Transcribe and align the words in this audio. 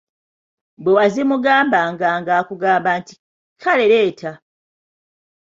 Bwe 0.83 0.91
wazimugambanga 0.97 2.07
ng'akugamba 2.21 2.89
nti: 2.99 3.15
"Kale 3.61 3.85
leeta. 3.91 4.31